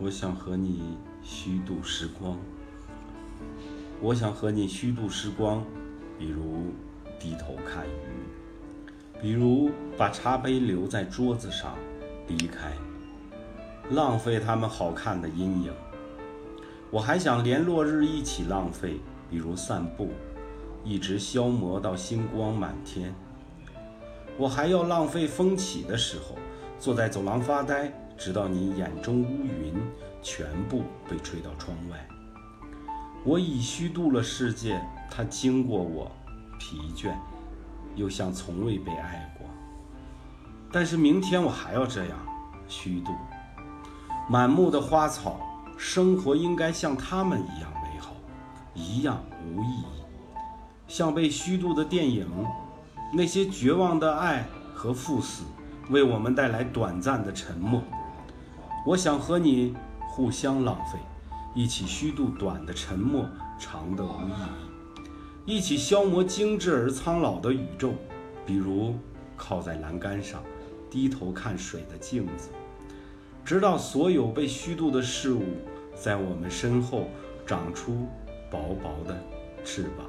[0.00, 2.38] 我想和你虚度时光。
[4.00, 5.64] 我想和你虚度时光，
[6.16, 6.66] 比如
[7.18, 8.90] 低头看鱼，
[9.20, 11.74] 比如把茶杯留在桌子上
[12.28, 12.70] 离开，
[13.90, 15.72] 浪费他们好看的阴影。
[16.92, 20.10] 我还想连落日一起浪费，比如散步，
[20.84, 23.12] 一直消磨到星光满天。
[24.36, 26.36] 我还要浪费风起的时候，
[26.78, 27.92] 坐在走廊发呆。
[28.18, 29.72] 直到你眼中乌云
[30.20, 32.08] 全部被吹到窗外，
[33.24, 36.10] 我已虚度了世界，它经过我，
[36.58, 37.14] 疲倦，
[37.94, 39.46] 又像从未被爱过。
[40.72, 42.18] 但是明天我还要这样
[42.66, 43.12] 虚度。
[44.28, 45.40] 满目的花草，
[45.78, 48.14] 生活应该像他们一样美好，
[48.74, 49.84] 一样无意义。
[50.88, 52.26] 像被虚度的电影，
[53.12, 54.44] 那些绝望的爱
[54.74, 55.44] 和赴死，
[55.88, 57.80] 为我们带来短暂的沉默。
[58.88, 59.74] 我想和你
[60.08, 60.98] 互相浪费，
[61.54, 64.30] 一起虚度短的沉默，长的无意
[65.44, 67.92] 义，一起消磨精致而苍老的宇宙。
[68.46, 68.94] 比如
[69.36, 70.42] 靠在栏杆上，
[70.88, 72.48] 低头看水的镜子，
[73.44, 75.42] 直到所有被虚度的事物
[75.94, 77.08] 在我们身后
[77.44, 78.06] 长出
[78.50, 79.14] 薄薄的
[79.66, 80.06] 翅膀。